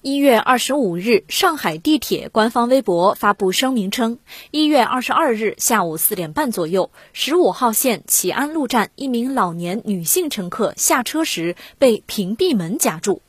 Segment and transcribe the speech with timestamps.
[0.00, 4.20] 一月二十五日，上海地铁官方微博发布声明称，
[4.52, 13.22] 一月二十二日下午四点半左右，十五号线启安路站一名老年女性乘客下车时被屏蔽门夹住。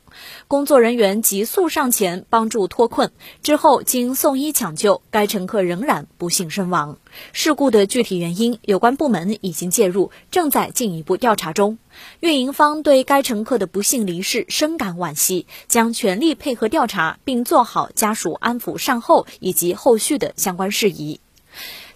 [0.48, 3.10] 工作人员急速上前帮助脱困，
[3.42, 6.98] 之后经送医抢救，该乘客仍然不幸身亡。
[7.32, 11.78] 事故的具体原因，有关部门已经介入，正在进一步调查中。
[12.20, 21.20] 运营方对该乘客的不幸离世深感惋惜，将全力配合调查，并做好家属安抚善后以及后续的相关事宜。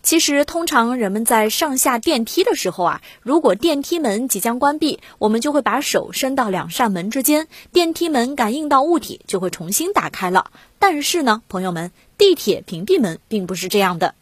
[0.05, 10.51] 其实，通常人们在上下电梯的时候啊，如果电梯门即将关闭，我们就会把手伸到两扇门之间，电梯门感应到物体就会重新打开了。
[10.79, 14.15] 但是呢，朋友们，地铁屏蔽门并不是这样的。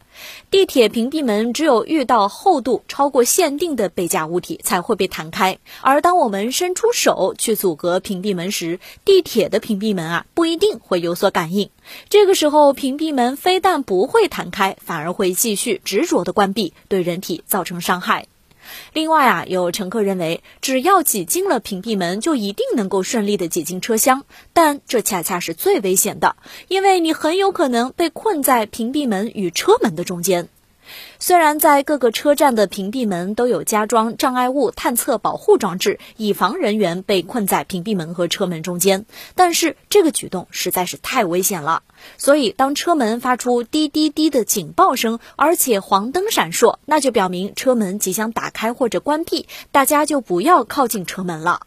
[0.51, 11.69] 地铁屏蔽门只有遇到厚度超过限定的背架物体才会被弹开，而当我们伸出手去阻隔屏蔽门时，地铁的屏蔽门啊不一定会有所感应。
[12.09, 18.27] 这个时候，屏蔽门非但不会弹开，反而会继续执着的关闭，对人体造成伤害。
[18.93, 26.35] 另外啊，有乘客认为，只要挤进了屏蔽门，就一定能够顺利的挤进车厢，但这恰恰是最危险的，
[26.67, 30.49] 因为你很有可能被困在屏蔽门与车门的中间。
[31.19, 41.83] 虽然在各个车站的屏蔽门都有加装障碍物探测保护装置，以防人员被困在屏蔽门和车门中间，但是这个举动实在是太危险了。
[42.17, 51.61] 所以，当车门发出滴滴滴的警报声，而且黄灯闪烁，那就表明车门即将打开或者关闭，大家就不要靠近车门了。